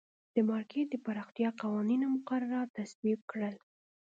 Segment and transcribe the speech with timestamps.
[0.35, 3.55] د مارکېټ د پراختیا قوانین او مقررات تصویب کړل.